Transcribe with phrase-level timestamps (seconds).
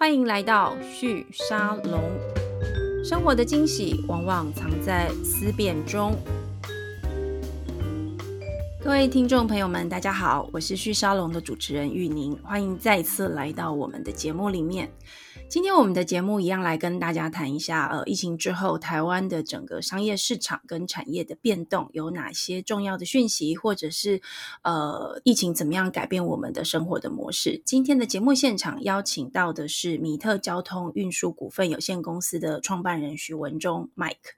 [0.00, 2.00] 欢迎来到续沙龙。
[3.04, 6.16] 生活的惊喜往往藏在思辨中。
[8.82, 14.90] 各位听众朋友们，大家好，我是续沙龙的主持人玉宁，欢迎再次来到我们的节目里面。
[15.50, 24.22] 今天我们的节目一样来跟大家谈一下，呃，疫情之后台湾的整个商业市场跟产业的变动有哪些重要的讯息，或者是
[24.62, 27.60] 呃，疫情怎么样改变我们的生活的模式。
[27.64, 34.36] 今天的节目现场邀请到的是米特交通运输股份有限公司的创办人徐文忠 Mike。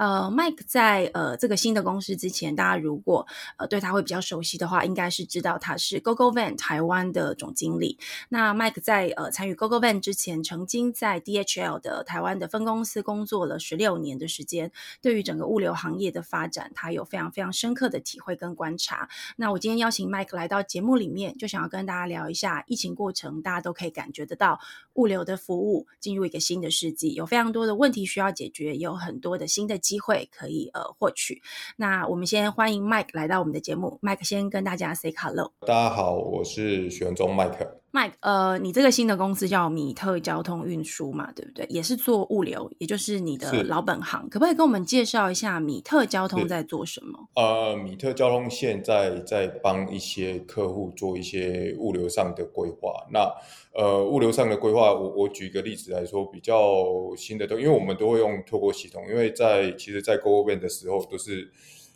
[0.00, 3.26] 呃，Mike 在呃这个新的公司之前，大家如果
[3.58, 7.98] 呃对他会比较熟悉的话，应该是知道他是 GoGo Van 台湾的总经理。
[8.30, 14.72] 那 Mike 在呃参与 GoGo Van 之前，曾经在 DHL 的台湾的分公司工作了十六年的时间，
[15.02, 19.06] 对于整个物流行业的发展，他有非常非常深刻的体会跟观察。
[19.36, 24.58] 那我今天邀请 Mike 来到节目里面，就想要跟大家聊一下疫情过程，大家都可以感觉得到
[24.94, 31.42] 物流的服务进入一个新的世纪，有非常多的问题需要解决，有很多的新的机会可以呃获取。
[31.74, 35.52] 那我们先欢迎 Mike 来到我们的节目，Mike 先跟大家 say hello。
[35.66, 37.79] 大家好，我是许文忠 Mike。
[37.92, 41.66] Mike，呃，你这个新的公司叫米特交通运输嘛，对不对？
[41.68, 44.28] 也是做物流，也就是你的老本行。
[44.28, 47.18] 可不可以跟我们介绍一下米特交通在做什么？
[47.34, 52.92] 呃，米特交通现在在帮一些客户做一些物流上的规划。
[53.12, 53.28] 那
[53.74, 56.84] 呃，物流上的规划，我我举一个例子来说，比较
[57.16, 61.50] 新的都，因为我们都会用透过系统，因为在其实，在 Go Ben 的时候，都是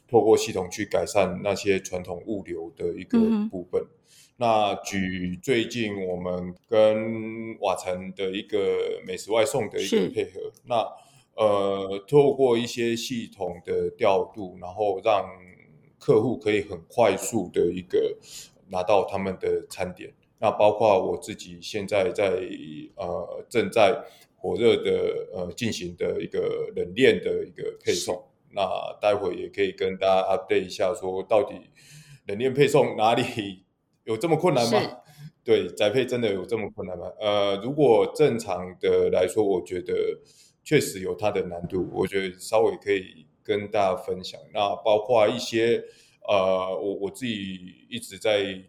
[0.08, 3.80] 透过系统去改善那些传统物流的一个部分。
[4.36, 10.84] 那举最近我们跟瓦城的一个美食外送的一个配合，那
[11.36, 15.24] 呃，透过一些系统的调度，然后让
[15.98, 18.16] 客户可以很快速的一个
[18.68, 20.12] 拿到他们的餐点。
[20.40, 22.40] 那包括我自己现在在
[22.96, 23.96] 呃正在
[24.36, 28.22] 火热的呃进行的一个冷链的一个配送。
[28.50, 28.62] 那
[29.00, 31.54] 待会也可以跟大家 update 一下，说到底
[32.26, 33.63] 冷链配送哪里？
[34.04, 34.80] 有这么困难吗？
[35.42, 37.10] 对，宅配真的有这么困难吗？
[37.20, 39.94] 呃，如果正常的来说，我觉得
[40.62, 41.86] 确实有它的难度。
[41.92, 44.40] 我觉得稍微可以跟大家分享。
[44.52, 45.84] 那包括一些
[46.26, 48.62] 呃，我我自己一直在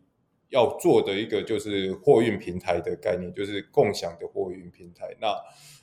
[0.49, 5.15] 要做的一个就是货运平台的概念，就是共享的货运平台。
[5.21, 5.27] 那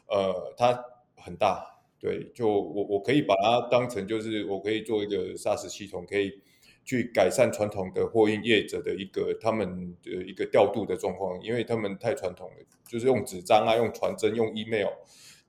[0.09, 0.79] 呃，它
[1.17, 1.65] 很大，
[1.99, 6.33] 对，就我我可以把它当成就是我可以做一个 SaaS 系统，可以。
[6.85, 12.57] 去改善传统的货运业者的一个他们的一个调度的状况，因为他们太传统了，
[12.87, 14.89] 就是用纸张啊，用传真，用 email。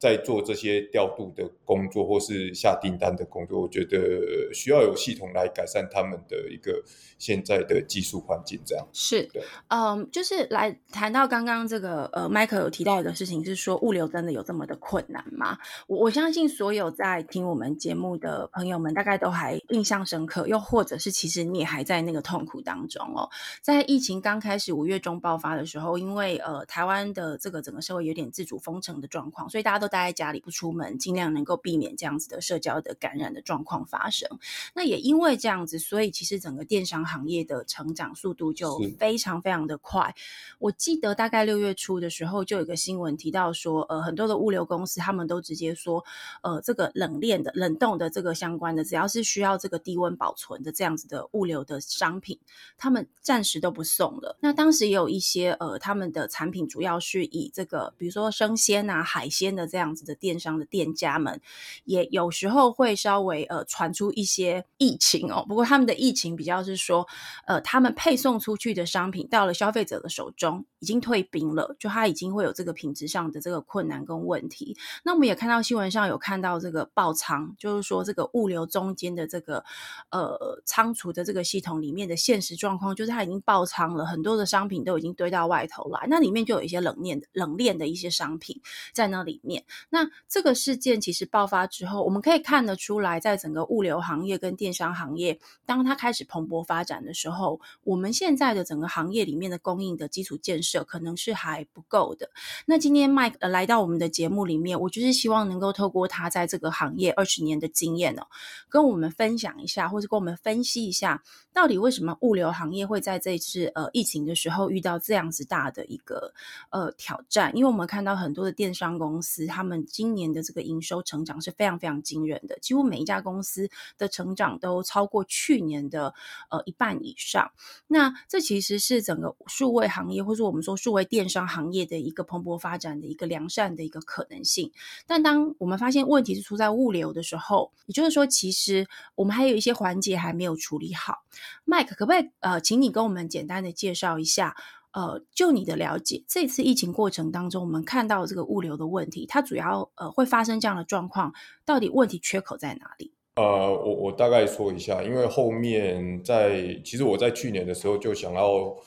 [0.04, 6.84] 在做这些调度的工作，或是下订单的工作，我觉得需要有系统来改善他们的一个
[7.18, 8.60] 现在的技术环境。
[8.66, 15.58] 这样是，对，嗯，就是来谈到刚刚这个呃，Michael 有提到一个事情，是说物流真的有这么的困难吗？
[15.88, 23.30] 我我相信所有在听我们节目的朋友们，大概都还印象深刻，又或者是其实你也还在那个痛苦当中哦。
[23.62, 29.93] 在疫情刚开始五月中爆发的时候，因为呃，台湾的这个整个社会有点自主封城的状况，所以大家都。
[29.94, 34.28] 待在家里不出门，尽量能够避免这样子的社交的感染的状况发生。
[34.74, 40.16] 那也因为这样子，所以其实整个电商行业的成长速度就非常非常的快。
[40.58, 46.04] 我记得大概六月初的时候，就有个新闻提到说，呃，很多的物流公司他们都直接说，
[46.42, 52.40] 呃，这个冷链的、冷冻的这个相关的，只要是需要这个低温保存的这样子的物流的商品，
[52.80, 54.40] 他们暂时都不送了。
[54.40, 59.83] 那当时也有一些呃，他们的产品主要是以这个，比如说生鲜啊、海鲜的这样。
[59.84, 61.42] 这样子的电商的店家们，
[61.84, 65.44] 也有时候会稍微呃传出一些疫情哦。
[65.46, 67.06] 不过他们的疫情比较是说，
[67.46, 74.78] 呃，他们配送出去的商品到了消费者的手中已经退冰了，就他已经会有这个品质上的这个困难跟问题。
[75.04, 79.66] 那我们也看到新闻上有看到这个爆仓，就是说这个物流中间的这个
[80.12, 88.62] 呃仓储的这个系统里面的现实状况，就是它已经爆仓了，很多的商品都已经堆到外头来，那里面就有一些冷链冷链的一些商品
[88.94, 89.63] 在那里面。
[89.90, 102.30] 那这个事件其实爆发之后，我们可以看得出来，在整个物流行业跟电商行业，当它开始蓬勃发展的时候，我们现在的整个行业里面的供应的基础建设可能是还不够的。
[102.66, 108.26] 那今天 Mike 来到我们的节目里面，我就是希望能够透过他在这个行业二十年的经验哦，
[108.70, 111.22] 跟我们分享一下，或者跟我们分析一下，
[111.54, 116.34] 到底为什么物流行业会在这次呃疫情的时候遇到这样子大的一个
[116.70, 117.56] 呃挑战？
[117.56, 119.44] 因为我们看到很多的电商公司。
[119.54, 126.14] 他们今年的这个营收成长是非常非常惊人的，几乎每一家公司的成长都超过去年的
[126.50, 127.52] 呃一半以上。
[127.88, 134.72] 那这其实是整个数位行业，或者我们说数位电商行业的一个蓬勃发展的一个良善的一个可能性。
[135.06, 141.24] 但当我们发现问题是出在物流的时候，也就是说，其实我们还有一些环节还没有处理好。
[141.66, 144.56] Mike，可不可以呃，请你跟我们简单的介绍一下？
[144.94, 151.34] 呃，就你的了解，这次疫情过程当中，我们看到这个物流的问题，它主要呃会发生这样的状况，
[151.66, 153.12] 到底问题缺口在哪里？
[153.36, 158.78] 呃，我我大概说一下，因为后面在其实我在去年的时候就想要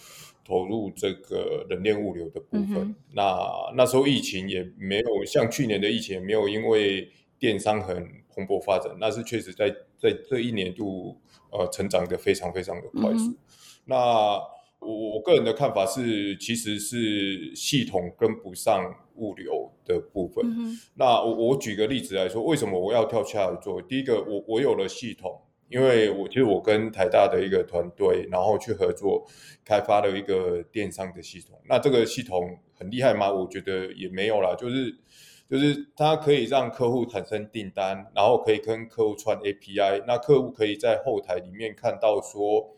[0.44, 3.37] 投入这个冷链物流的部分，那
[3.76, 7.11] 那时候疫情也没有像去年的疫情没有因为
[7.41, 9.69] 电商很蓬勃发展，那是确实在
[9.99, 11.20] 在这一年度
[11.50, 13.35] 呃成长的非常非常的快速，
[13.87, 14.41] 那。
[14.87, 20.44] 我我个人的看法是，其实是系统跟不上物流的部分。
[20.94, 23.83] 那我我举个例子来说，为什么我要跳下来做？
[23.83, 29.27] 第一个，我我有了系统，因为我其实我跟台大的一个团队，然后去合作
[29.65, 31.59] 开发了一个电商的系统。
[31.69, 33.33] 那这个系统很厉害吗？
[33.33, 34.94] 我觉得也没有啦，就是
[35.50, 42.73] 就是它可以让客户产生订单，然后可以跟客户串 API，那客户可以在后台里面看到说。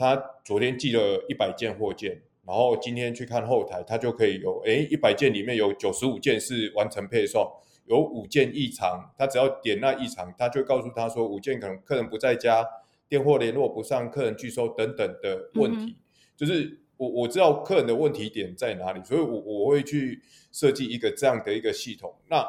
[0.00, 7.46] 他昨天寄了一百件货件，然后今天去看后台，他就可以有，哎，一百件里面有九十五件是完成配送，
[7.84, 12.66] 有五件异常，他只要点那异常，他就告诉他说五件可能客人不在家，
[13.10, 15.94] 电话联络不上，客人拒收等等的问题，
[16.34, 22.42] 就是我我知道客人的问题点在哪里，所以我我会去设计一个这样的一个系统，那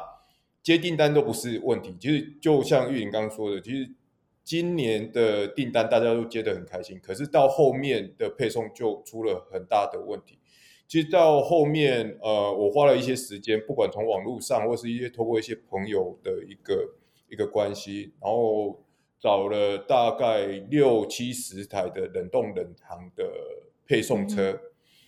[0.62, 3.90] 接订单都不是问题，其实就像玉玲刚刚说的，其实。
[4.44, 10.38] 今年的订单大家都接得很开心，可是到后面的配送就出了很大的问题。
[10.88, 16.96] 其实到后面，呃，我花了一些时间，不管从网络上或是一些通过一些朋友的一个
[17.30, 18.84] 一个关系，然后
[19.18, 23.24] 找了大概六七十台的冷冻冷藏的
[23.86, 24.60] 配送车，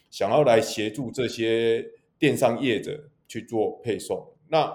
[0.09, 1.85] 想要来协助这些
[2.19, 4.33] 电商业者去做配送。
[4.49, 4.73] 那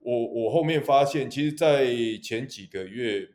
[0.00, 1.86] 我我后面发现，其实，在
[2.22, 3.28] 前几个月。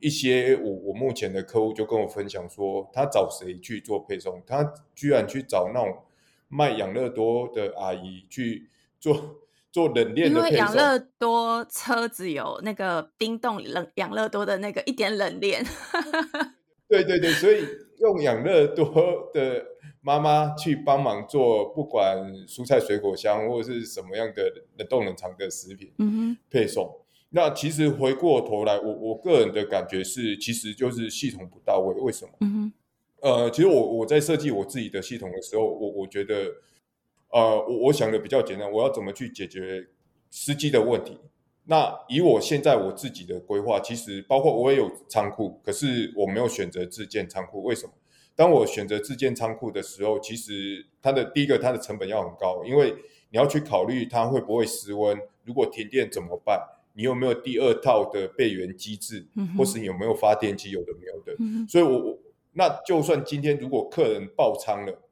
[0.00, 4.42] 一些我我目前的客户就跟我分享说，他找谁去做配送？
[4.46, 6.02] 他居然去找那种
[6.48, 8.68] 卖养乐多的阿姨去
[9.00, 9.40] 做
[9.72, 10.48] 做冷链的配送。
[10.48, 15.64] 因为养乐多车子有那个冰冻冷养乐多的那个一点冷链。
[16.86, 17.64] 对对对，所以
[17.98, 19.64] 用养乐多的
[20.02, 27.00] 妈妈去帮忙做，不管蔬菜水果箱或者是什么样的冷冻冷藏的食品，嗯哼，配送。
[27.36, 31.92] 那其实回过头来，我我个人的感觉是，其实就是系统不到位。
[32.00, 32.30] 为什么？
[32.40, 32.72] 嗯哼。
[33.20, 36.46] 呃，其实我我在设计我自己的系统的时候，我我觉得，
[37.30, 39.84] 呃，我我想的比较简单，我要怎么去解决
[40.30, 41.18] 司机的问题？
[41.64, 47.64] 那以我现在我自己的规划，其实包括我也有仓库，可是我没有选择自建仓库。
[47.64, 47.92] 为什么？
[48.36, 52.92] 当我选择自建仓库的时候，其实它的第一个它的成本要很高，因为
[53.30, 56.60] 你要去考虑它会不会失温，如果停电怎么办？
[56.96, 59.26] 你有没有第二套的备援机制，
[59.58, 60.70] 或是你有没有发电机？
[60.70, 61.36] 有的没有的。
[61.68, 62.18] 所以，我我
[62.52, 65.02] 那就算今天如果客人爆仓了，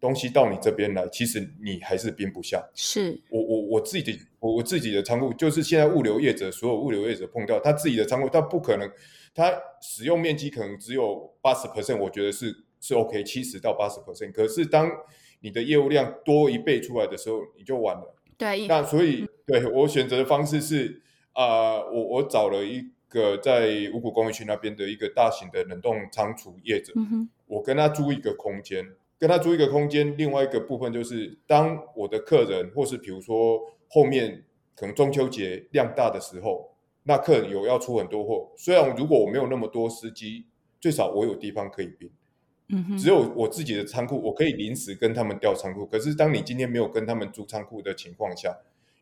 [0.00, 2.68] 东西到你这边来，其实你还是编不下。
[2.74, 8.90] 是我我我自己的我我自己的仓库，就是现在物流业者所有物流业者碰到他自己的仓库，他不可能，
[9.32, 14.32] 他使用面积可能只有八十 percent，我觉得是是 OK，七十到八十 percent。
[14.32, 14.90] 可是当
[15.42, 18.16] 你的业务量多一倍出来的时候，你就完了。
[18.36, 21.02] 对，那所以对我选择的方式是。
[21.40, 26.92] 啊，我我找了一个在五谷工业区那边的一个大型的冷冻仓储业者，
[27.46, 28.86] 我跟他租一个空间，
[29.18, 30.14] 跟他租一个空间。
[30.18, 34.44] 另外一个部分就是，当我的客人或是比如说后面
[34.76, 40.44] 可能中秋节量大的时候，那客人有要出很多货，虽然如果我没有那么多司机，
[40.78, 42.10] 最少我有地方可以并。
[42.72, 45.86] 嗯只有我自己的仓库，我可以临时跟他们调仓库。
[45.86, 48.58] 可是当你今天没有跟他们租仓库的情况下，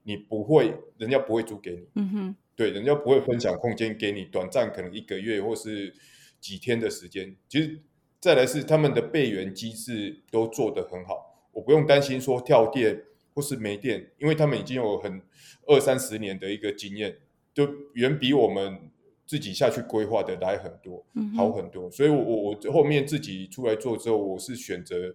[0.09, 1.87] 你不会，人家不会租给你。
[1.97, 5.93] 嗯哼，对，人家不会分享空间给你，短暂可能一个月或是
[6.41, 7.37] 几天的时间。
[7.47, 7.79] 其实
[8.19, 13.03] 再来是他们的备援机制都做得很好，我不用担心说跳电
[13.35, 15.21] 或是没电，因为他们已经有很
[15.67, 17.19] 二三十年的一个经验，
[17.53, 18.91] 就远比我们
[19.27, 21.05] 自己下去规划的来很多，
[21.37, 21.91] 好很多。
[21.91, 25.15] 所以，我我我后面自己出来做之后，我是选择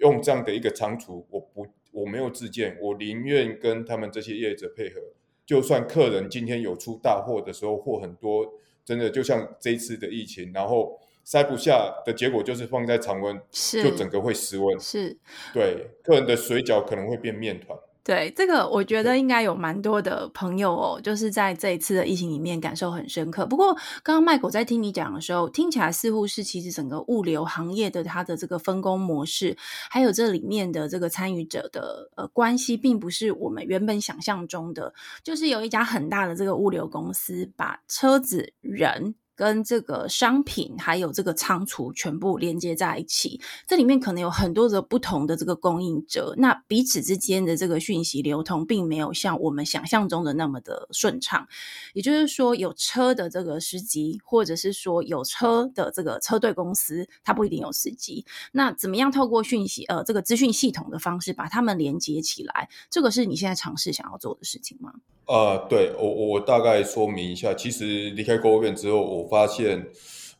[0.00, 1.66] 用这样的一个仓储，我不。
[1.96, 5.00] 我没有自荐，我宁愿跟他们这些业者配合。
[5.46, 8.52] 就算客人今天有出大货的时候，货很多，
[8.84, 14.78] 真的就像这一次的疫情，然后塞不下的结果就是放在常温，就整个会失温。
[14.78, 15.16] 是，
[15.54, 17.78] 对，客人的水饺可能会变面团。
[18.06, 23.44] 对这个，我觉得应该有蛮多的朋友哦，就是在这一次的疫情里面感受很深刻。
[23.44, 29.56] 不过，刚刚麦狗在听你讲的时候，听起来似乎是其实整个物流行业的它的这个分工模式，
[29.90, 34.94] 还有这里面的这个参与者的呃关系，并不是我们原本想象中的，
[35.24, 39.16] 就是有一家很大的这个物流公司把车子人。
[39.36, 51.46] 跟这个商品还有这个仓储全部连接在一起，这里面可能有很多的不同的这个供应者，那彼此之间的这个讯息流通，并没有像我们想象中的那么的顺畅。
[51.92, 58.24] 也就是说，有车的这个司机，或者是说有车的这个车队公司，它不一定有司机。
[58.52, 62.68] 那怎么样透过讯息呃这个资讯系统的方式把它们连接起来？
[62.90, 64.92] 这个是你现在尝试想要做的事情吗？
[65.26, 69.88] 呃，对我我大概说明一下，其实离开国务院之后，我发现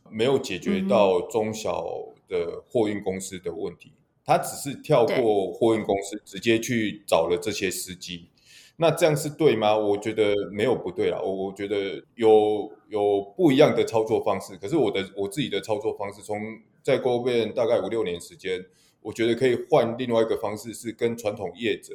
[0.09, 1.85] 没有解决到中小
[2.27, 3.91] 的货运公司的问题，
[4.25, 8.29] 他只是跳过货运公司，直接去找了这些司机。
[8.77, 9.77] 那这样是对吗？
[9.77, 14.55] 我觉得没有不对啦，我我觉得有有不一样的操作方式。
[14.57, 16.39] 可是我的我自己的操作方式，从
[16.83, 18.65] 在国务院大概五六年时间，
[19.01, 21.93] 我觉得可以换另外一个方式，是跟传统业者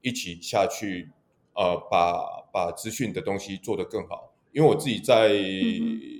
[0.00, 1.10] 一起下去。
[1.54, 5.28] 呃，把把资讯的东西做得更好，因为我自己在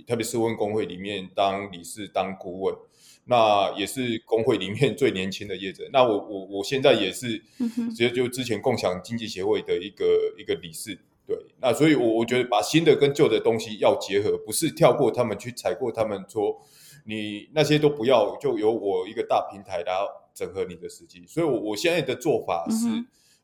[0.06, 2.74] 特别是问工会里面当理事当顾问，
[3.26, 5.88] 那也是工会里面最年轻的业者。
[5.92, 10.98] 那我我我现在也是，直接就之前共享经济协会的一个一个理事。
[11.26, 16.60] 对，那所以，我我觉得把新的跟旧的东西要结合，不是跳过他们去踩过他们，说
[17.04, 19.92] 你那些都不要，就由我一个大平台来
[20.34, 21.24] 整合你的时机。
[21.26, 22.86] 所以，我我现在的做法是。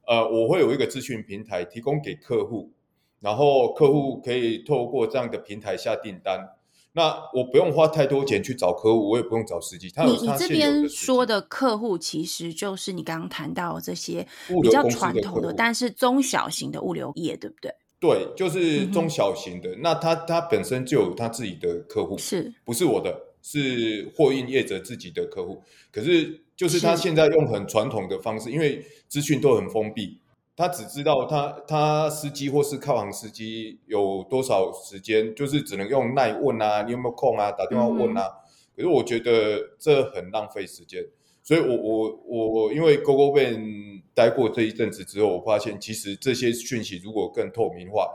[0.09, 2.73] 呃，我会有一个资讯平台提供给客户，
[3.21, 6.57] 然后客户可以透过这样的平台下订单。
[6.93, 9.91] 那我不用花太多钱去找客户，我也不用找司机。
[9.91, 14.27] 他你你这边说的客户，其实就是你刚刚谈到这些
[14.63, 17.73] 比较传统的，但是中小型的物流业，对不对？
[18.01, 19.77] 对，就是中小型的。
[19.81, 23.25] 那他他本身就有他自己的客户，是不是我的？
[23.41, 30.19] 是货运业者自己的客户，可是就是他现在用很传统的方式，因为资讯都很封闭，
[30.59, 38.29] 他只知道他他司机或是靠行司机有多少时间，就是只能用耐问啊，你有没有空啊，打电话问啊。
[38.75, 41.07] 可是我觉得这很浪费时间，
[41.45, 48.09] 所以我我我因为 GoGo Ben 待过这一阵子之后，我发现其实这些讯息如果更透明化，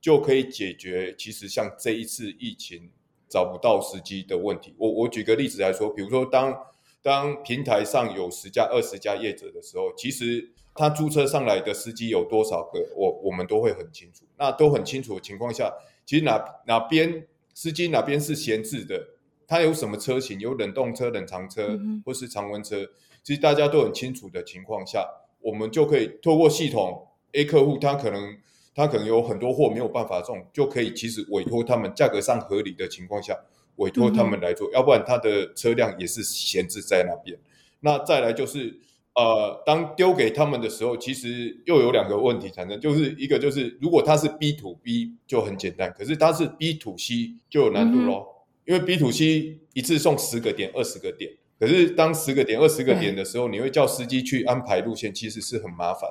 [0.00, 2.88] 就可以解决其实像这一次疫情。
[3.30, 6.56] 找不到司机的问题，我我举个例子来说，比如说当
[7.02, 14.24] 当平台上有十家、二十家业者的时候，其实他租车上来的司机有多少个，我我们都会很清楚。
[14.38, 15.74] 那都很清楚的情况下，
[16.06, 19.08] 其实哪哪边司机哪边是闲置的，
[19.46, 22.88] 他有什么车型，有冷冻车、冷藏车或是常温车，
[23.24, 25.04] 其实大家都很清楚的情况下，
[25.40, 28.38] 我们就可以透过系统 A 客户，他可能。
[28.74, 33.36] 他可能有很多货没有办法送，就可以其实委托他们价格上合理的情况下，
[33.74, 37.36] 委托他们来做，要不然他的车辆也是闲置在那边。
[37.80, 38.78] 那再来就是，
[39.18, 56.08] 呃，当丢给他们的时候，其实又有两个问题产生，就是一个就是如果他是 B to B 就很简单，可是他是 B to C 就有难度咯，因为 B to C 一次送十个点、二十个点，可是当十个点、二十个点的时候，你会叫司机去安排路线，其实是很麻烦。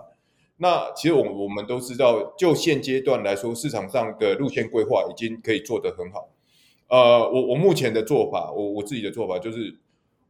[0.58, 6.28] 那其实我我们都知道，就现阶段来说，市场上的路线规划已经可以做得很好。
[6.90, 9.78] 呃，我我目前的做法，我我自己的做法就是，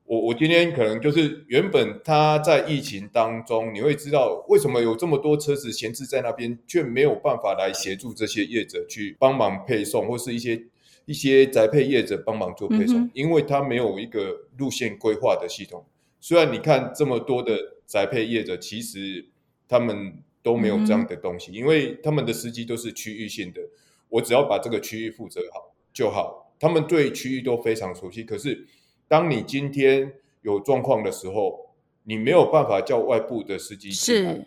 [0.08, 10.60] 我我今天可能就是原本他在疫情当中，你会知道为什么有这么多车子闲置在那边，却没有办法来协助这些业者去帮忙配送，或是一些
[11.06, 15.86] 一些宅配业者帮忙做配送，因为他没有一个路线规划的系统。
[16.20, 19.28] 虽然你看这么多的宅配业者，其实。
[19.70, 23.60] 他们都没有这样的东西，因为他们的司机都是区域性的，
[24.08, 26.56] 我只要把这个区域负责好就好。
[26.58, 28.24] 他们对区域都非常熟悉。
[28.24, 28.66] 可是，
[29.08, 31.74] 当你今天有状况的时候，
[32.04, 34.46] 你没有办法叫外部的司机是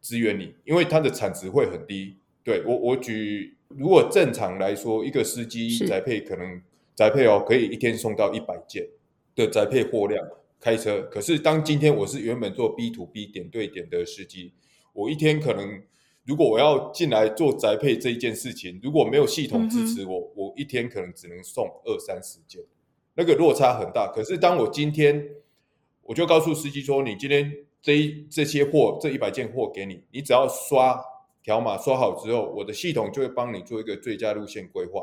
[0.00, 2.16] 支援你，因为它的产值会很低。
[2.42, 6.60] 对我，我举如果正常来说，一个司机宅配可能
[6.94, 8.88] 宅配哦，可以一天送到一百件
[9.34, 10.26] 的宅配货量。
[10.64, 14.52] 开车，可是当今天我是原本做 B to B 点对点的司机，
[14.92, 15.82] 我一天可能
[16.24, 22.62] 如果我要进来做宅配这一件事情，如果没有系统支持我，我一天可能只能送二三十件，
[23.14, 24.10] 那个落差很大。
[24.14, 25.28] 可是当我今天，
[26.02, 31.02] 我就告诉司机说，你今天这一这些货这一百件货给你，你只要刷
[31.42, 35.02] 条码刷好之后，我的系统就会帮你做一个最佳路线规划，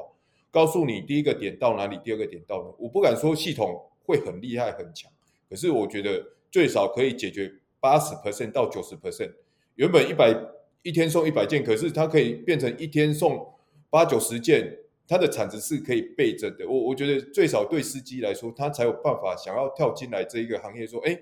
[0.51, 2.74] 告诉你第一个点到哪里，第二个点到哪。
[2.80, 5.12] 我不敢说系统会很厉害很强。
[5.50, 9.32] 可是我觉得最少可以解决八十 percent 到九十 percent
[9.75, 10.36] 原本一百
[10.84, 13.54] 一天送一百件，可是它可以变成一天送
[13.89, 14.78] 八九十件，
[15.10, 16.66] 它的产值是可以倍增的。
[16.66, 21.20] 我我觉得最少对司机来说，他才有办法想要跳进来这一个行业，说，哎，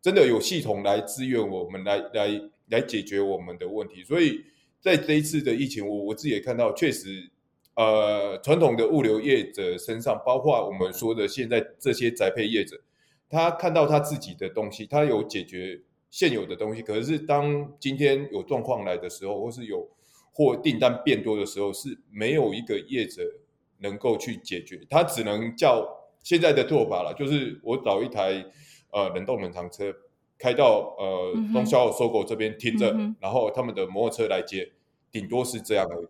[0.00, 4.02] 真的有系统来支援我们，来来来解决我们的问题。
[4.02, 4.40] 所以
[4.80, 7.30] 在这一次的疫情，我我自己也看到，确实。
[7.80, 12.76] 呃，传统的物流业者身上，包括我们说的现在这些宅配业者，
[13.30, 15.80] 他看到他自己的东西，他有解决
[16.10, 16.82] 现有的东西。
[16.82, 19.88] 可是当今天有状况来的时候，或是有
[20.38, 23.24] 或订单变多的时候，是没有一个业者
[23.78, 25.84] 能够去解决，他只能叫
[26.22, 28.46] 现在的做法了，就是我找一台
[28.92, 29.92] 呃冷冻冷藏车
[30.38, 34.70] 开到呃中销收购这边停着，然后他们的摩托车来接，
[35.10, 36.06] 顶多是这样而已。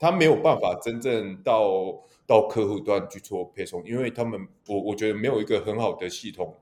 [0.00, 6.56] 他没有办法真正到到客户端去做配送，因为他们我我觉得没有一个很好的系统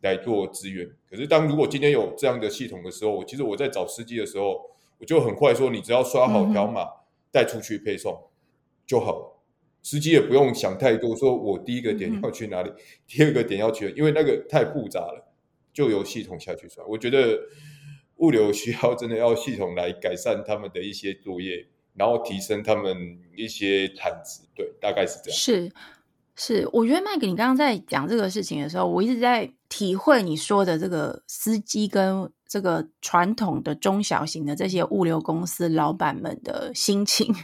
[0.00, 0.90] 来做资源。
[1.10, 6.86] 可是当如果今天有这样的系统的时候，其实我在找司机的时候，我就很快说，你只要刷好条码
[7.30, 8.18] 带出去配送
[8.86, 9.42] 就好，
[9.82, 12.70] 司机也不用想太多，说我第一个点要去哪里，
[13.06, 15.32] 第二个点要去，因为那个太复杂了，
[15.72, 16.84] 就由系统下去刷。
[16.86, 17.38] 我觉得
[18.16, 21.66] 物流需要真的要系统来改善他们的一些作业。
[21.98, 22.94] 然后提升他们
[23.34, 25.38] 一些产值，对，大概是这样。
[25.38, 25.72] 是，
[26.34, 32.30] 是，我觉得麦克，你刚刚在讲这个事情的时候，我一直在体会你说的这个司机跟。
[32.48, 37.34] 这个传统的中小型的这些物流公司老板们的心情，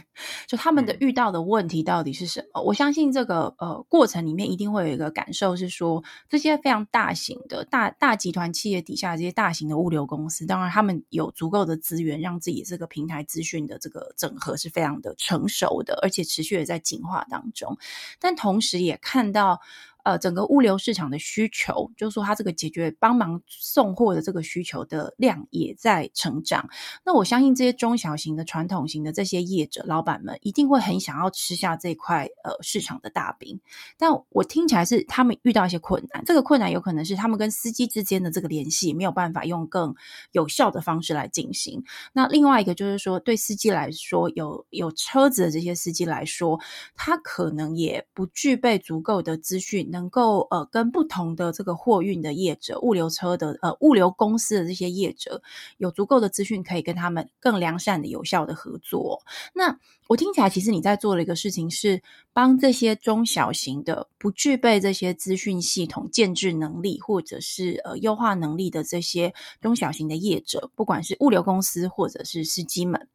[0.47, 2.61] 就他们的遇到的问题到底是什么？
[2.61, 17.77] 我相信这个呃过程里面一定会有一个感受是说，这些非常大型的大大集团企业底下这些大型的物流公司，当然他们有足够的资源，让自己这个平台资讯的这个整合是非常的成熟的，而且持续的在进化当中，
[18.19, 19.59] 但同时也看到。
[20.03, 26.67] 呃，整个物流市场的需求，就是说它这个解决帮忙送货的这个需求的量也在成长。
[27.05, 33.61] 那我相信这些中小型的传统型的这些业者老板们，一定会很想要吃下这块呃市场的大饼。
[33.97, 39.95] 但我听起来是他们遇到一些困难，这个困难有可能是他们跟司机之间的这个联系没有办法用更
[40.33, 41.81] 有效的方式来进行。
[42.11, 46.59] 那另外一个就是说，对司机来说，有有车子的这些司机来说，
[46.93, 49.92] 他可能也不具备足够的资讯。
[49.93, 55.43] 能够呃跟不同的这个货运的业者、物流车的呃物流公司的这些业者
[55.77, 59.21] 有足够的资讯，可以跟他们更良善的、有效的合作。
[59.53, 62.01] 那我听起来，其实你在做的一个事情是
[62.33, 73.07] 帮这些中小型的、不具备这些资讯系统建制能力，或者是呃优化能力的这些中小型的业者，不管是物流公司或者是司机们。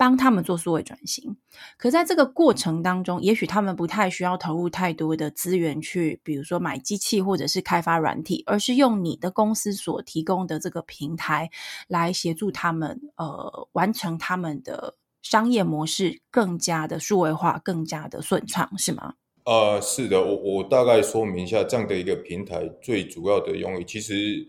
[0.00, 1.36] 帮他们做数位转型，
[1.76, 11.50] 可在这个过程当中，也许他们不太需要投入太多的资源去，比如说买机器或者是开发软体，而是用你的公司所提供的这个平台
[11.86, 19.16] 来协助他们，呃，完成他们的商业模式更加的数位化，更加的顺畅，是吗？
[19.44, 24.48] 呃，是的，我我大概说明一下这样的一个平台最主要的用意，其实。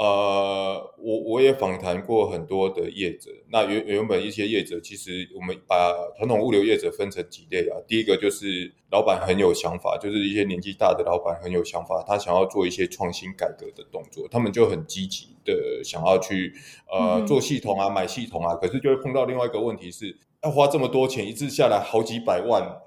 [0.00, 7.76] 呃，我我也访谈过很多的业者，那原原本一些业者，其实我们把传统物流业者分成几类啊。
[7.86, 16.54] 第一个就是老板很有想法，就是一些年纪大的老板很有想法，他想要做一些创新改革的动作，他们就很积极的想要去
[16.90, 22.80] 呃做系统啊，买系统啊，可是就会碰到另外一个问题是，要花这么多钱，一次下来好几百万，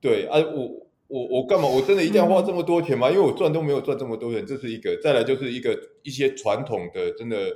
[0.00, 0.87] 对啊，我。
[1.08, 1.66] 我我干嘛？
[1.66, 3.10] 我真的一定要花这么多钱吗？
[3.10, 4.94] 因为我赚都没有赚这么多钱，这是一个。
[5.02, 7.50] 再来就是一个一些传统的真的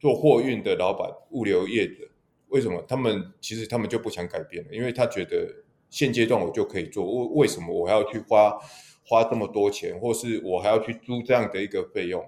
[0.00, 2.08] 做货运的老板、物流业的，
[2.48, 4.70] 为什么他们其实他们就不想改变了？
[4.72, 5.46] 因为他觉得
[5.90, 8.58] 现阶段我就可以做，为为什么我还要去花
[9.06, 12.22] 花这么多钱，或是我还要去租这样的一个费用？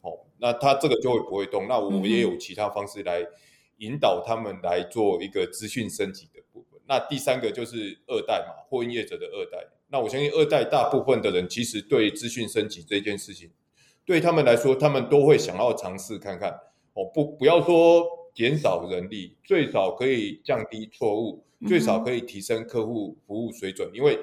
[0.00, 1.68] 哦，那他这个就会不会动？
[1.68, 3.22] 那我也有其他方式来
[3.76, 6.80] 引导他们来做一个资讯升级的部分。
[6.86, 9.68] 那第三个就是二代嘛，货运业者的二代。
[9.90, 13.50] 那我相信二代大部分的人其实对资讯升级这件事情，
[14.04, 16.50] 对他们来说，他们都会想要尝试看看。
[16.94, 24.18] 哦，不，不要说减少人力，最少可以降低错误，最少可以提升客户服务水准，因为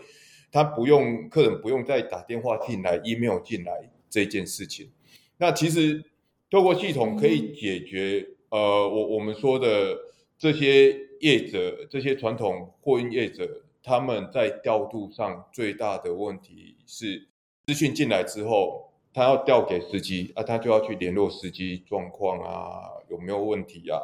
[0.52, 4.90] 他不用客人不用再打电话进来、email 进来这件事情。
[5.38, 6.04] 那其实
[6.50, 9.98] 透过系统可以解决，呃，我我们说的
[10.38, 13.64] 这些业者，这些传统货运业者。
[13.84, 17.28] 他们在调度上最大的问题是，
[17.68, 24.00] 资讯进来之后，他要调给司机啊，他就要去联络司机状况啊，有没有问题啊，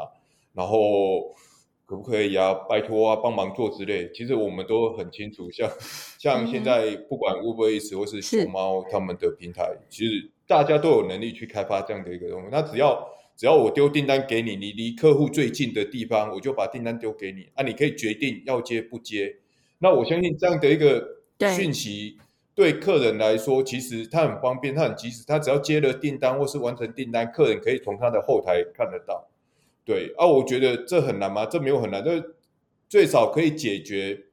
[0.54, 1.34] 然后
[1.86, 4.12] 可不可以啊，拜托啊，帮忙做之类。
[4.13, 5.70] 其实我们都很清楚，像
[6.18, 12.48] 像现在不管 Uber Eats 或是熊猫他们的平台，其实大家都有能力去开发这样的一个东西。
[12.52, 19.38] 那只要只要我丢订单给你，你离客户最近的地方，我就把订单丢给你啊，你可以决定要接不接。
[19.80, 21.06] 那我相信这样的一个
[21.56, 22.18] 讯息
[22.56, 29.28] 对客人来说，其实他很方便，他很及时，他只要接了订单或是完成订单，客人可以从他的后台看得到。
[29.86, 31.46] 对啊，我觉得这很难吗？
[31.46, 32.24] 这没有很难，这
[32.90, 34.26] 最少可以解决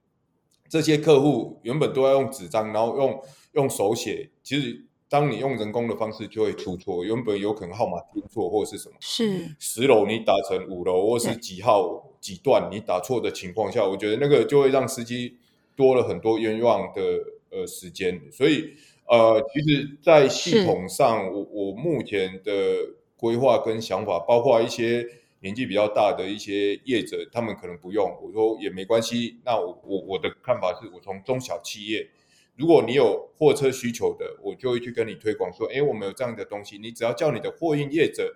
[0.68, 4.84] 这些客户原本都要用纸张，然后用用手写，其实。
[5.06, 7.04] 当你用人工的方式，就会出错。
[7.04, 15.36] 原本有可能号码听错，或者是什么，是十楼你打成五楼，或是几号几段你打错的情况下，我觉得那个就会让司机
[15.76, 17.02] 多了很多冤枉的
[17.50, 18.18] 呃时间。
[18.32, 18.72] 所以
[19.06, 25.06] 呃，其实，在系统上，我我目前的规划跟想法，包括一些
[25.40, 29.36] 年纪比较大的一些业者，他们可能不用，我说也没关系。
[29.44, 32.08] 那我我我的看法是我从中小企业。
[32.56, 38.34] 如果你有货车需求的，我就会去跟你推广说，哎，我们有这样的东西，你只要叫你的货运业者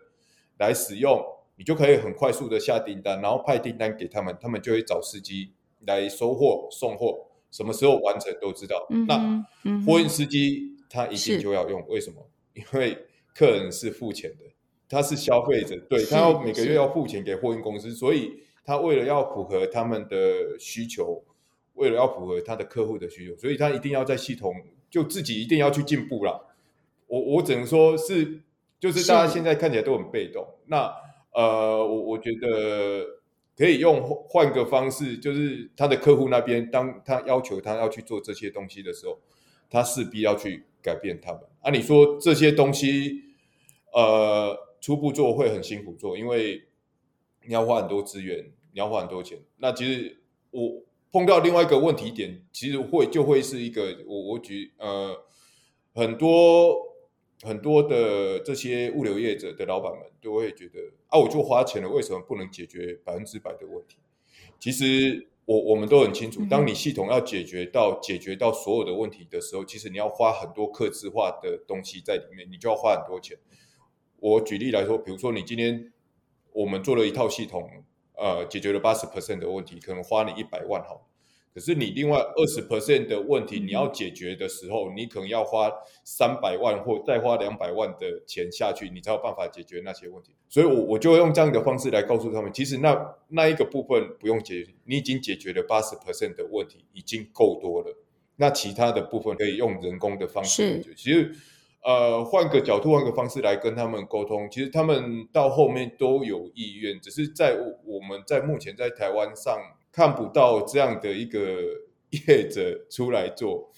[0.59, 1.24] 来使用，
[1.59, 5.53] 你就可以很快速的下订单，然后派订单给他们，他们就会找司机
[5.87, 8.87] 来收货、送货，什么时候完成都知道。
[9.07, 9.44] 那
[9.85, 12.27] 货运司机他一定就要用，为什么？
[12.55, 12.97] 因为
[13.35, 14.44] 客人是付钱的，
[14.88, 21.25] 他是消费者，对他要每个月要付钱给货运公司，所以他为了要符合他们的需求。
[21.75, 24.53] 为了要符合他的客户的需求，所以他一定要在系统
[24.90, 26.49] 就自己一定要去进步了。
[27.07, 28.40] 我我只能说是，
[28.81, 30.44] 就是大家现在看起来都很被动。
[30.66, 30.92] 那
[31.32, 33.04] 呃，我我觉得
[33.56, 39.18] 可以用换个方式，就是他的客户那边，当他要求他要去做这些东西的时候，
[39.70, 41.42] 他势必要去改变他们。
[41.60, 43.22] 啊，你说这些东西，
[43.92, 46.64] 呃，初步做会很辛苦做，因为
[47.46, 49.38] 你要花很多资源，你要花很多钱。
[49.56, 50.18] 那其实
[50.50, 50.82] 我。
[51.10, 55.16] 碰到另外一个问题点，其实会就会是一个我我举呃
[55.94, 56.88] 很多
[57.42, 63.98] 很多的这些物流业者的老板们都会觉得啊，我就花钱了，为什么不能解决百分之百的问题？
[64.59, 73.38] 其实我我们都很清楚，当你系统要解决到解决到所有的问题的时候，其实你要花很多克制化的东西在里面，你就要花很多钱。
[74.20, 75.92] 我举例来说，比如说你今天
[76.53, 77.85] 我们做了一套系统。
[78.20, 81.08] 呃，解决了八十 percent 的问题，可能花你一百万好，
[81.54, 85.70] 可是你另外二十 percent 的问题你要解决的时候，你可能要花
[86.04, 90.32] 三百万或再花两百万的钱下去，你才有办法解决那些问题。
[90.48, 97.96] 所以，我我就用这样的方式来告诉他们，其实那那一个部分不用解决，你已经解决了八十 percent 的问题，已经够多了。
[98.37, 100.94] 那其他的部分可以用人工的方式解决。
[100.94, 101.34] 其实。
[101.80, 107.56] 呃，换个角度，换个方式来跟他们沟通，其实他们到后面都有意愿，只是在
[107.87, 109.56] 我们在目前在台湾上
[109.92, 111.59] 看不到这样的一个
[112.11, 113.70] 业者出来做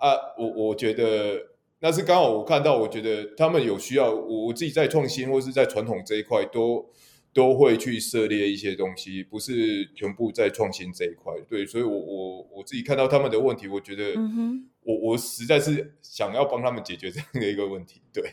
[0.00, 0.12] 啊。
[0.38, 1.40] 我我觉得
[1.80, 6.90] 那是刚好我看到，我觉得他们有需要，我我自己在创新或是在传统这一块都
[7.32, 11.34] 都会去涉猎一些东西，不是全部在创新这一块。
[11.48, 14.14] 对，所以我我我自己看到他们的问题，我觉得。
[14.88, 18.24] 我我实在是想要帮他们解决这样的一个问题，对。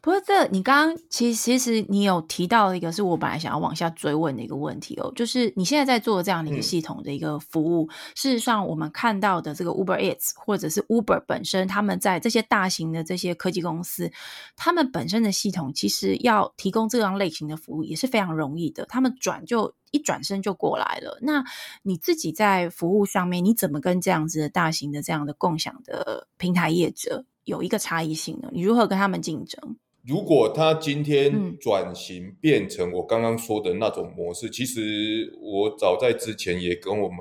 [0.00, 14.10] 不过这你刚刚其实其实你有提到一个是我本来想要往下追问的一个问题哦，就是你现在在做这样的一个系统的一个服务，事实上我们看到的这个 Uber Eats 或者是 Uber 本身，他们在这些大型的这些科技公司，
[14.56, 21.18] 他们本身的系统其实要提供这样类型的服务也是非常容易的，他们转就一转身就过来了。
[21.20, 21.44] 那
[21.82, 27.26] 你自己在服务上面，你怎么跟这样子的大型的这样的共享的平台业者？
[27.50, 29.76] 有一个差异性的，你如何跟他们竞争？
[30.02, 37.18] 如果他今天转型变成我刚刚说的那种模式，其实我早在之前也跟我们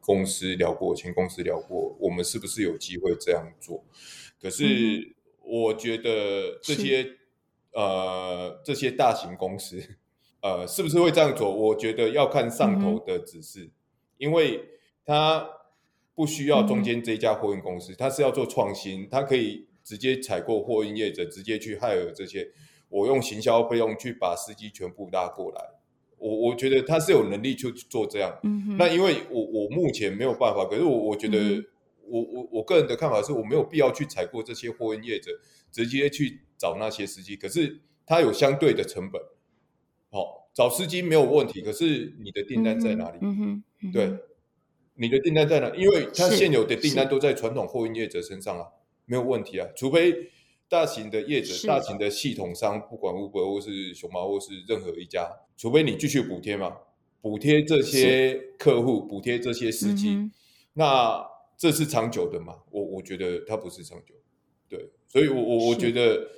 [0.00, 3.82] 公司聊过，前公司聊过，我们是不是有机会这样做？
[4.42, 7.06] 可是我觉得这些
[7.72, 9.82] 呃这些大型公司
[10.42, 11.50] 呃是不是会这样做？
[11.54, 13.70] 我觉得要看上头的指示，
[14.18, 14.62] 因为
[15.06, 15.48] 他。
[16.20, 22.46] 不需要中间这家货运公司，他是要做创新，他可以直接采购货运业者，直接去害尔这些，
[22.90, 25.64] 我用行销费用去把司机全部拉过来。
[26.18, 28.38] 我我觉得他是有能力去做这样。
[28.76, 31.38] 那因为我我目前没有办法，可是我我觉得
[32.04, 35.30] 我我我个人的看法是我没有必要去采购这些货运业者，
[35.72, 37.34] 直接去找那些司机。
[37.34, 39.18] 可是他有相对的成本，
[40.10, 43.16] 好找司机没有问题，可是你的订单在哪里？
[43.22, 43.36] 嗯
[43.80, 44.18] 哼，对。
[44.94, 45.74] 你的订单在哪？
[45.74, 48.66] 因为它现有的订单都在传统货运业者身上啊，
[49.06, 49.66] 没有问题啊。
[49.74, 50.14] 除非
[50.68, 56.76] 大型的业者、大型的系统商，不管 Uber 或是熊猫或是任何一家，除非你继续补贴嘛，
[57.20, 60.30] 补贴这些客户，补贴这些司机，
[60.74, 61.26] 那
[61.56, 62.58] 这是长久的嘛？
[62.70, 64.14] 我我觉得它不是长久，
[64.68, 66.28] 对，所以我我我觉得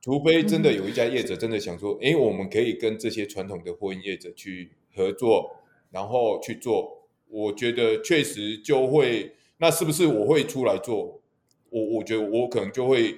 [0.00, 5.56] 除非真的有一家业者真的想说，哎，我们可以跟这些传统的货运业者去合作，
[5.90, 6.99] 然后去做，
[7.30, 11.22] 我觉得确实就会，那是不是我会出来做？
[11.70, 13.16] 我我觉得我可能就会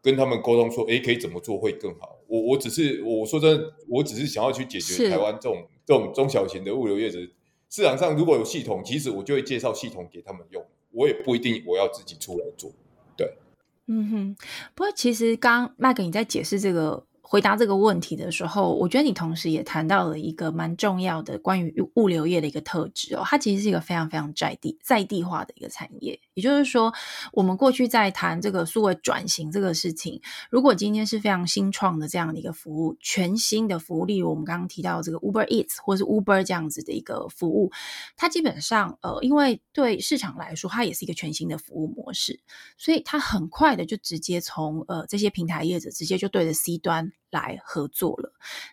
[0.00, 2.18] 跟他们沟通说，哎，可以怎么做会更好？
[2.26, 7.18] 我我只是我说真的，我只是想要去解决台湾这种这种中小型的物流业者。
[7.68, 12.70] 市场上如果有系统，其实我就会介绍系统给他们用，我也不一定我要自己出来做。
[13.16, 13.34] 对，
[13.86, 14.36] 嗯哼。
[14.74, 17.04] 不过其实刚麦克你在解释这个。
[17.32, 26.20] 回答这个问题的时候，我觉得你同时也谈到了一个蛮重要的关于物流业的一个特质哦，它其实是一个非常非常在地在地化的一个产业。
[26.34, 26.92] 也就是说，
[27.32, 37.72] 我们过去在谈这个数位转型这个事情，如果今天是非常新创的这样的一个服务，全新的服务，例如我们刚刚提到这个 Uber Eats 或是 Uber 这样子的一个服务，
[38.14, 42.40] 它基本上呃，因为对市场来说，它也是一个全新的服务模式，
[42.76, 47.10] 所以它很快的就直接从呃这些平台业者直接就对着 C 端。
[47.32, 48.32] 来合作了，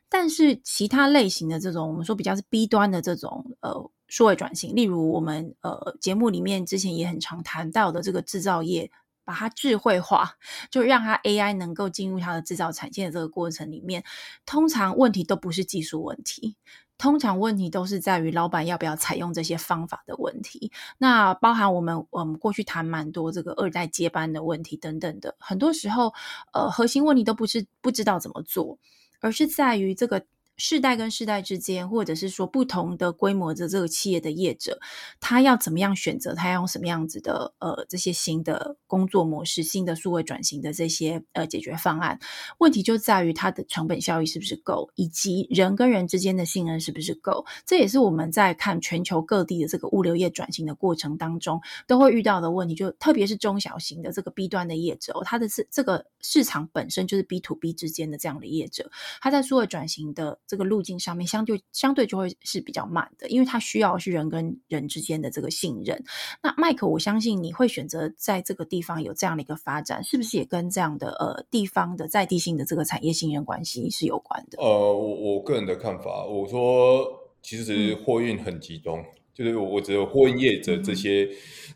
[0.10, 8.92] 但是其他类型的这种，我们说比较是 B 端的这种呃数位转型，例如我们呃节目里面之前也很常谈到的这个制造业，
[9.24, 10.36] 把它智慧化，
[10.70, 14.04] 就让它 AI 能够进入它的制造产线的这个过程里面，
[14.46, 16.58] 通常问题都不是技术问题。
[17.00, 20.72] 通常问题都是在于老板要不要采用这些方法的问题。
[21.00, 26.14] 那包含我们我们过去谈蛮多这个二代接班的问题等等的，很多时候，
[26.54, 28.78] 呃，核心问题都不是不知道怎么做，
[29.20, 30.24] 而是在于这个。
[30.60, 34.78] 世代跟世代之间，或者是说不同的规模的这个企业的业者，
[35.22, 36.36] 他要怎么样选择？
[36.36, 42.20] 他要用什么样子的呃这些新的工作模式、新的数位转型的这些呃解决方案？
[42.58, 47.46] 问题就在于它的成本效益是不是够，以及人跟人之间的信任是不是够？
[47.66, 52.76] 这也是我们在看全球各地的这个物流业转型的过程当中都会遇到的问题。
[52.76, 58.92] 就特别是中小型的这个 B 端的业者，它的是这个市场本身就是 B to B 之间的这样的业者，
[59.22, 60.38] 他在数位转型的。
[60.50, 66.04] 这个路径上面相对相对就会是比较慢的，因为它需要是人跟人之间的这个信任。
[66.42, 74.58] 那麦克，我相信你会选择在这个地方有这样的一个发展，是不是也跟这样的呃地方的在地性的这个产业信任关系是有关的？
[74.60, 77.06] 呃，我我个人的看法，我说
[77.44, 81.30] 其实货运很集中，就是我只有货运业者这些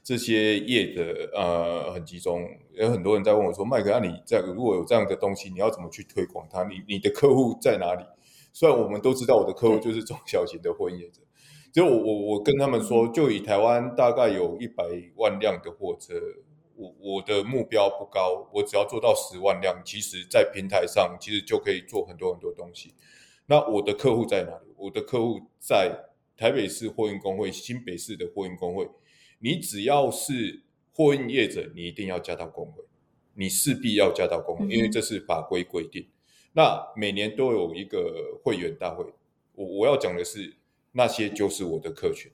[0.03, 2.41] 这些业的呃很集中。
[2.73, 6.63] 有很多人在问我说，麦克，那你在如果有这样的东西，你要怎么去推广它？
[6.63, 8.03] 你你的客户在哪里？
[8.53, 11.21] 虽然我们都知道我的客户就是中小型的货运业者，
[11.71, 14.85] 就我我我跟他们说，就以台湾大概有一百
[15.15, 16.13] 万辆的货车，
[16.75, 22.93] 我我的目标不高，我只要做到十万辆，其实在平台上其实就可以做很多很多东西。
[23.47, 24.73] 那我的客户在哪里？
[24.77, 25.97] 我的客户在
[26.37, 28.87] 台北市货运工会、新北市的货运工会。
[29.39, 30.61] 你只要是
[30.93, 32.83] 货运业者，你一定要加到工会，
[33.33, 36.07] 你势必要加到工会，因为这是法规规定。
[36.53, 39.05] 那每年都有一个会员大会，
[39.55, 40.55] 我我要讲的是
[40.93, 42.31] 那些就是我的客群。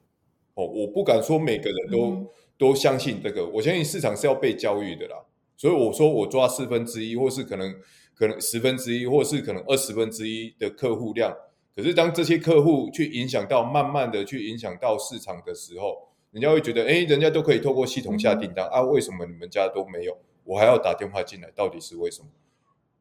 [0.56, 2.28] 哦，我不敢说每个人都
[2.58, 5.16] 都相信这个，我相信市场是要被教育的啦，
[5.56, 7.74] 所以我说我抓四分之一，或是可能
[8.14, 11.34] 可能十分之一，或是可能二十分之一的客户量，
[11.74, 20.18] 可是当这些客户去影响到慢慢的去影响到市场的时候，人家会觉得，哎，人家都可以透过系统下订单啊，为什么你们家都没有？
[20.44, 22.28] 我还要打电话进来，到底是为什么？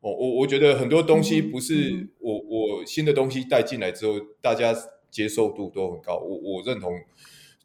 [0.08, 4.74] 我我我觉得很多东西不是我我新的东西带进来之后，大家
[5.10, 6.16] 接受度都很高。
[6.16, 6.92] 我我认同，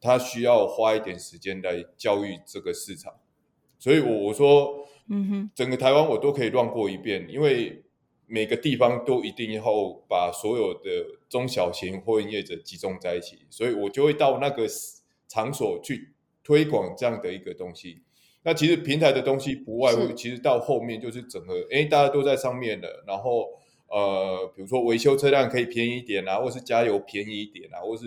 [0.01, 3.13] 他需要花一点时间来教育这个市场。
[3.79, 7.83] 所以，我我说，嗯哼，整个台湾我都可以乱过一遍，因为
[8.27, 9.63] 每个地方都一定要
[10.07, 10.89] 把所有的
[11.27, 14.65] 中小型货运业者集中在一起，所以我就会到那个
[15.27, 18.02] 场所去推广这样的一个东西。
[18.43, 23.47] 那其实平台的东西不外乎，其实到后面就是整个，哎，大家都在上面了，然后
[23.87, 28.03] 呃，比如说维修车辆可以便宜一点啊，或是加油便宜一点啊，或是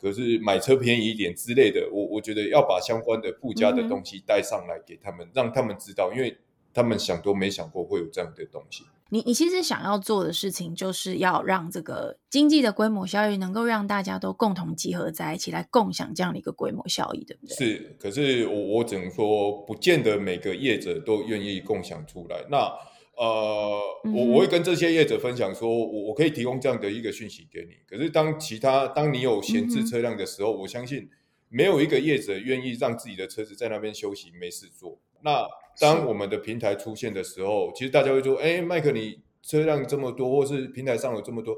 [0.00, 6.36] 可是买车便宜一点之类的，我我觉得要把相关的附加的东西带上来给他们，让他们知道，因为
[6.76, 8.84] 他们想都没想过会有这样的东西。
[9.08, 17.56] 你你其实想要做的事情，就是要让这个经济的规模效益能够让大家都共同集合在一起，来共享这样的一个规模效益，对不对？
[17.56, 22.44] 是，可是我我只能说，不见得每个业者都愿意共享出来。
[22.50, 22.70] 那
[23.16, 23.80] 呃，
[24.12, 27.76] 我我会跟这些业者分享说，我我可以提供这样的一个讯息给你。
[27.88, 31.08] 可是当其他当你有闲置车辆的时候，我相信
[31.48, 34.98] 没有一个业者愿意让自己的车子在那边休息没事做。
[35.22, 35.46] 那
[35.78, 41.54] 当我们的平台出现的时候，其实大家会说：“哎，麦克，你车辆这么多，或是平台上有这么多，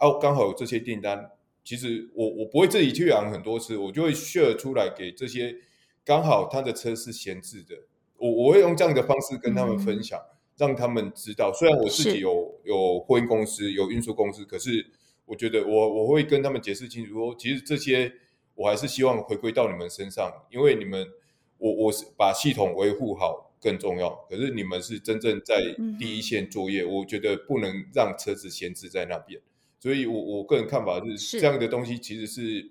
[0.00, 1.30] 哦，刚好有这些订单。”
[1.64, 5.54] 其实我我不会自己去养很多次，我就会 share 出来给这些
[6.04, 7.74] 刚好他的车是闲置的。
[8.18, 10.20] 我我会用这样的方式跟他们分享。
[10.56, 11.52] 让他们知道。
[11.52, 14.86] 虽然我自己有有货运公司、有运输公司，可是
[15.24, 18.12] 我觉得我我会跟他们解释清楚说，其实这些
[18.54, 21.04] 我还是希望回归到你们身上，因为你们
[21.58, 29.40] 我我是把系统维护好更重要，可是你们是真正在嗯第一线作业，我觉得不能让车子闲置在那边。
[29.80, 32.70] 所以我我个人看法是，是这样的东西其实是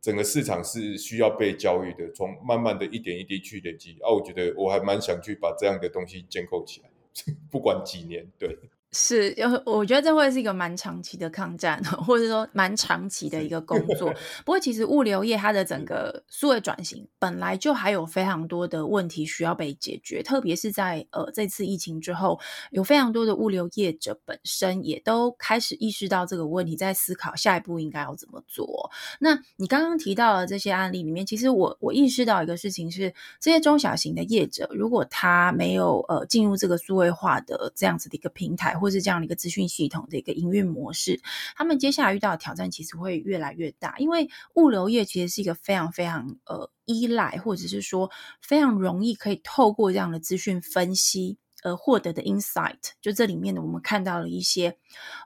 [0.00, 3.92] 整个市场是需要被教育的，从慢慢的一点一滴去累积。
[4.00, 6.90] 啊，我觉得我还蛮想去把这样的东西建构起来，
[7.50, 8.58] 不管几年，对。
[8.92, 14.10] 是，有我觉得这会是一个蛮长期的抗战，或者说蛮长期的一个工作。
[14.44, 28.90] 不过，其实物流业它的整个数位转型本来就还有非常多的问题需要被解决，特别是在呃这次疫情之后，有非常多的物流业者本身也都开始意识到这个问题，在思考下一步应该要怎么做。
[29.20, 41.20] 那你刚刚提到的这些案例里面，其实我我意识到一个事情是，这些中小型的业者，如果他没有呃进入这个数位化的这样子的一个平台，或是这样的一个资讯系统的一个营运模式，
[41.56, 48.10] 他们接下来遇到的挑战其实会越来越大，因为物流业其实是一个非常非常呃依赖，或者是说
[48.40, 51.38] 非常容易可以透过这样的资讯分析。
[51.62, 54.76] 呃，获得的 insight，就这里面呢，我们看到了一些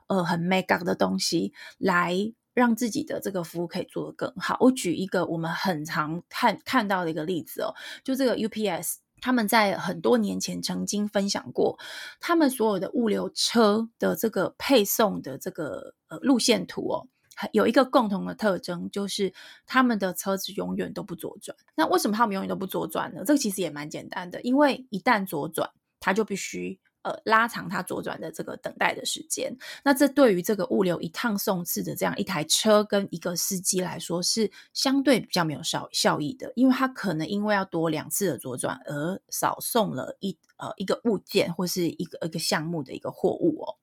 [0.07, 2.15] 呃很 mega 的东西，来
[2.55, 4.57] 让自己的这个服务可以做得更好。
[4.61, 8.95] 我举一个我们很常看看到的一个例子哦，就这个 UPS。
[9.21, 11.79] 他们在很多年前曾经分享过，
[12.19, 17.07] 他们所有的物流车的这个配送的这个呃路线图哦，
[17.53, 19.31] 有一个共同的特征，就是
[19.65, 21.55] 他们的车子永远都不左转。
[21.75, 23.23] 那为什么他们永远都不左转呢？
[23.25, 29.55] 这个其实也蛮简单的，因为一旦左转，他就必须呃拉长它左转的这个等待的时间。
[29.83, 43.75] 那这对于这个物流一趟送次的这样一台车跟一个司机来说，是相对比较没有效效益的，因为他可能因为要多两次的左转而少送了一呃一个物件或是一个一个项目的一个货物哦。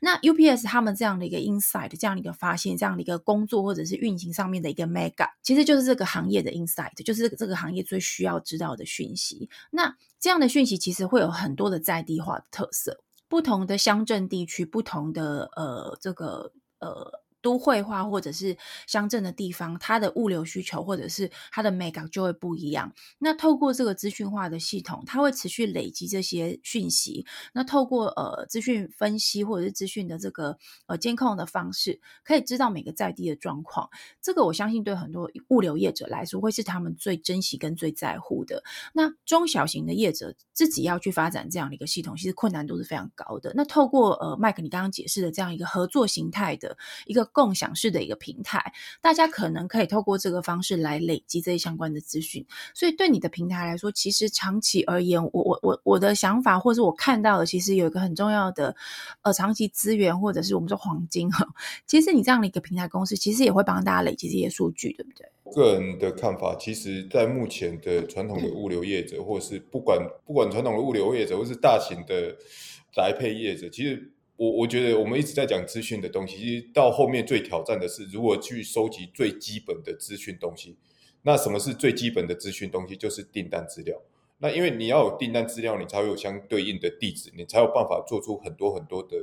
[0.00, 9.48] 那 UPS 他们这样的一个 insight，这样的一个发现，这样的一个工作或者是运行上面的一个 mega，其实就是这个行业的 insight，就是这个这个行业最需要知道的讯息。
[9.70, 17.23] 那这样的讯息其实会有很多的在地化的特色，不同的乡镇地区，不同的呃这个呃。
[17.44, 22.90] 都会化或者是乡镇的地方，它的物流需求或者是它的美感就会不一样。
[23.18, 27.26] 那透过这个资讯化的系统，它会持续累积这些讯息。
[27.52, 33.90] 那透过呃资讯分析或者是资讯的这个呃监控的方式，可以知道每个在地的状况。
[34.22, 38.64] 这个我相信对很多物流业者来说，会是他们最珍惜跟最在乎的。
[38.94, 43.52] 那中小型的业者自己要去发展这样的一个系统，其实困难度是非常高的。
[43.54, 52.46] 那透过呃麦克你刚刚解释的这样一个合作形态的一个共享式的一个平台，大家可能可以透过这个方式来累积这些相关的资讯。
[52.72, 58.74] 所以对你的平台来说，其实长期而言，我我我我的想法，或是我看到的，其实有一个很重要的
[59.22, 61.44] 呃长期资源，或者是我们说黄金哈。
[61.86, 65.28] 其实你这样的一个平台公司，其实也会帮大家累积这些数据，对不对？
[65.52, 72.34] 个人的看法，其实，在目前的传统的物流业者，或是不管不管传统的物流业者，或是大型的
[72.96, 80.76] 来配业者，其实我我觉得我们一直在讲资讯的东西，其实到后面最挑战的是如何去收集最基本的资讯东西。
[81.22, 82.96] 那什么是最基本的资讯东西？
[82.96, 84.00] 就是订单资料。
[84.38, 89.16] 那因为你要有订单资料，你才会有相对应的地址，你才有办法做出很多很多的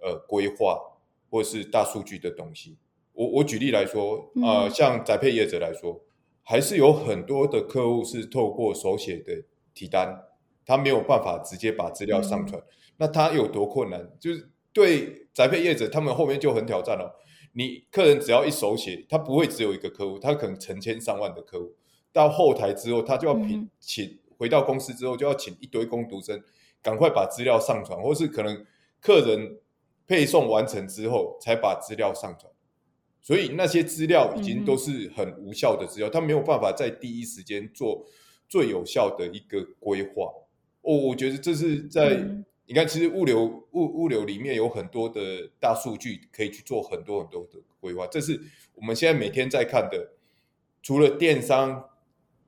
[0.00, 0.80] 呃规划，
[1.30, 2.76] 或者是大数据的东西。
[3.12, 6.00] 我我举例来说，呃，嗯像宅配业者来说，
[6.42, 10.24] 还是有很多的客户是透过手写的提单，
[10.66, 12.60] 他没有办法直接把资料上传。
[12.96, 14.10] 那他有多困难？
[14.18, 17.18] 就是对宅配业者，他们后面就很挑战了。
[17.52, 21.72] 你客人只要一手写，他不会只有一个客户，他可能成千上万的客户。
[22.12, 26.42] 到后台之后，他就要嗯请请回到公司之后，就要请一堆工读生
[26.82, 28.66] 赶快把资料上传，或是可能
[29.00, 29.58] 客人
[30.08, 32.52] 配送完成之后才把资料上传。
[33.22, 38.04] 所以那些资料已经都是很无效的资料，他没有办法在第一时间做
[38.48, 40.24] 最有效的一个规划。
[40.82, 48.40] 哦，我觉得这是在、嗯你看，其实物流物物流里面有很多的大数据可以去做很多很多的规划，这是
[48.74, 50.12] 我们现在每天在看的。
[50.82, 51.90] 除了电商，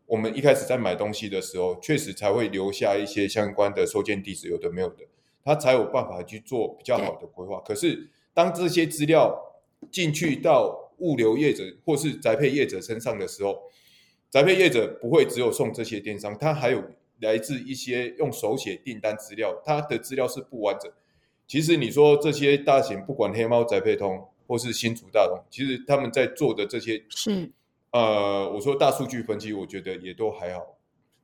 [0.06, 5.04] 我们一开始在买东西的时候，确实才会留下一些相关的收件地址，有的没有的，
[5.42, 7.60] 他才有办法去做比较好的规划。
[7.60, 9.38] 可是当这些资料
[9.90, 13.58] 进去到物流业者或是宅配业者身上的时候，
[14.30, 16.82] 宅配业者不会只有送这些电商，他还有
[17.20, 20.90] 来自一些用手写订单资料，它的资料是不完整。
[21.46, 27.50] 其实你说这些大型，不管黑猫宅配通或是新竹大通，其实他们在做的这些是
[27.92, 30.76] 呃，我说大数据分析，我觉得也都还好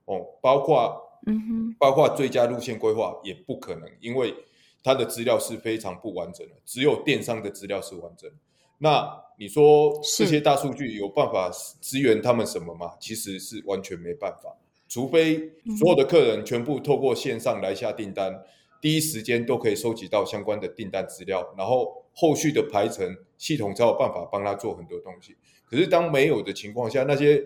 [0.06, 0.24] 哦。
[0.40, 4.34] 包括嗯哼，包括最佳路线规划也不可能，因为
[4.82, 8.30] 它的资料是非常不完整的，只有电商的资料是完整。
[8.78, 12.92] 那你说这些大数据有办法支援他们什么吗？
[12.98, 14.56] 其实是完全没办法，
[14.92, 18.44] 除非所有的客人全部透过线上来下订单，
[18.78, 25.34] 第一时间都可以收集到相关的订单资料，然后后续的排程系统才有办法帮他做很多东西。
[25.64, 27.42] 可是当没有的情况下，那些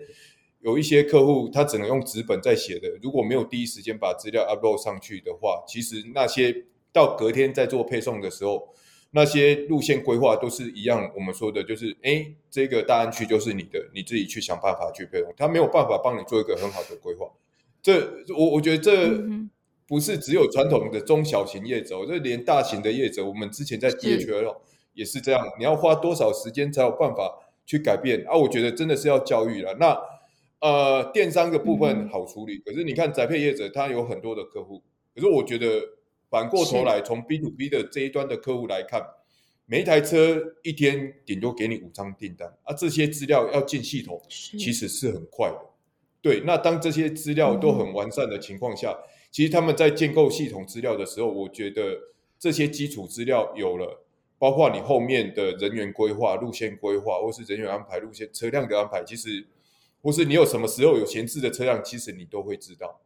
[0.59, 8.75] 有一些客户他只能用纸本在写的，如果没有第一时间把资料 upload 上去的话，其实那些到隔天在做配送的时候。
[9.17, 17.27] 那些路线规划都是一样，我们说的就是，哎，这个大安区就是你的，你自己去想办法去配合，他没有办法帮你做一个很好的规划。
[17.81, 17.99] 这
[18.37, 19.19] 我我觉得这
[19.87, 24.55] 不是只有传统的中小型业者，这连大型的业者，我们之前在 DHL
[24.93, 28.37] 也是这样，你要花多少时间才有办法去改变啊？
[28.37, 29.75] 我觉得真的是要教育了。
[29.79, 29.99] 那
[30.59, 34.83] 呃，电商的部分好处理，可是你看宅配业者，他有很多的客户，
[35.15, 35.96] 可是我觉得。
[36.29, 39.01] 反过头来，从 B to B 的这一端的客户来看，
[39.65, 45.59] 每一台车一天顶多给你五张订单，啊，这些资料要进系统，其实是很快的。
[46.21, 48.97] 对，那当这些资料都很完善的情况下，
[49.31, 51.97] 其实他们在建构系统资料的时候，我觉得
[52.37, 54.03] 这些基础资料有了，
[54.37, 59.47] 包括你后面的人员规划、路线规划，或是人员安排、路线车辆的安排，其实
[60.01, 62.99] 或是你有什么时候有闲置的车辆，其实你都会知道，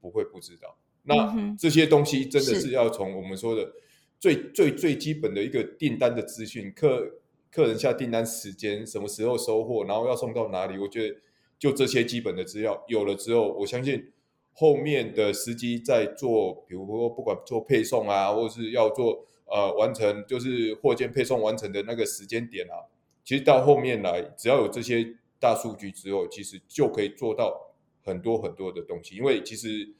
[0.00, 0.76] 不会不知道。
[1.04, 3.72] 那这些东西真的是要从我们说的
[4.20, 7.14] 最最最基本的一个订单的资讯，客
[7.50, 10.76] 客人下订单时间，什么时候收货，然后要送到哪里？
[10.76, 11.16] 我觉得
[11.58, 14.10] 就这些基本的资料有了之后，我相信
[14.52, 22.84] 后面的司机在做，比如说不管做配送啊，或者是要做呃完成就是货件配送完成的那个时间点啊，
[23.24, 27.72] 其实到后面来，只要有这些大数据之后，其实就可以做到
[28.04, 29.94] 很多很多的东西，因为其实。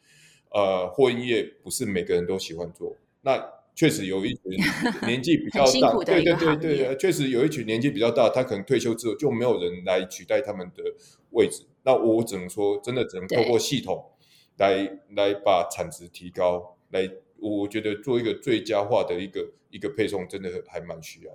[0.50, 3.42] 呃，货运业不是每个人都喜欢做，那
[3.74, 4.42] 确实有一群
[5.06, 10.82] 年纪比较大，对对对对，确实有一群年纪比较大，他可能退休之后就没有人来取代他们的
[11.30, 11.62] 位置。
[11.84, 14.04] 那我只能说，真的只能透过系统
[14.56, 21.32] 来来把产值提高，来我觉得做一个最佳化的一个一个配送，真的还蛮需要。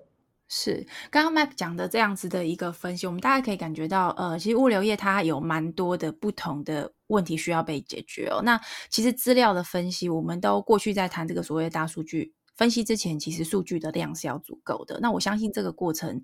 [0.50, 8.42] 是，刚刚 Mike 讲的这样子的一个分析，我们大家可以感觉到，呃，其实物流业它有蛮多的不同的问题需要被解决哦。
[8.44, 8.60] 那
[8.90, 12.34] 其实资料的分析，我们都过去在谈这个所谓的大数据。
[12.56, 15.00] 分析之前，其实数据的量是要足够的。
[15.02, 16.22] 那我相信这个过程，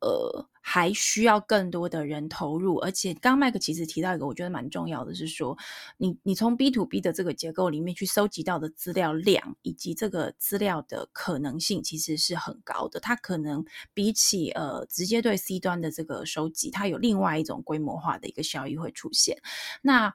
[0.00, 2.78] 呃，还需要更多的人投入。
[2.78, 5.56] 而且，刚刚麦克其实提到一个我觉得蛮重要的，是说，
[5.98, 12.98] 你你从 B to B 的这个结构里面去收集到的资料量，以及这个资料的可能性，其实是很高的。
[12.98, 19.42] 它可能比起呃直接对 C 端的这个收集，它有另外一种规模化的一个效益会出现。
[19.82, 20.14] 那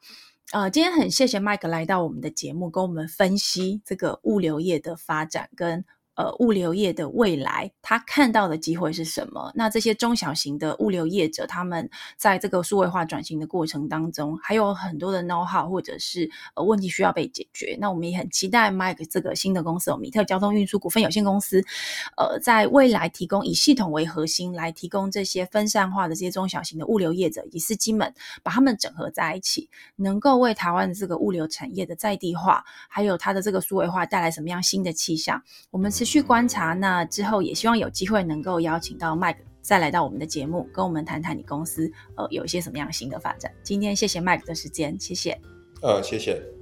[0.52, 5.84] 呃，今天很谢谢麦克来到我们的节目，跟我们分析这个物流业的发展跟。
[6.22, 9.51] 呃，物流业的未来，他看到的机会是什么？
[9.55, 17.78] 那这些中小型的物流业者，他们在这个数位化转型的过程当中，还有很多的 know how 或者是呃问题需要被解决。
[17.80, 21.63] 那我们也很期待 Mike 这个新的公司，米特交通运输股份有限公司，
[22.17, 28.13] 呃，在未来提供以系统为核心来提供这些分散化的这些中小型的物流业者以及司机们，
[28.43, 35.41] 把他们整合在一起，能够为台湾的这个物流产业的在地化，还有它的这个数位化带来什么样新的气象？
[35.69, 35.89] 我们。
[36.01, 43.49] 持去观察，那之后也希望有机会能够邀请到 Mike 再来到我们的节目，跟我们谈谈你公司呃有一些什么样新的发展。
[43.64, 45.39] 今天谢谢 Mike 的时间，谢谢。
[45.82, 46.61] 呃，谢谢。